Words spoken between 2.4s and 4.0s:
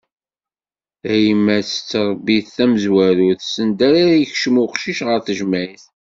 d tamezwarut, send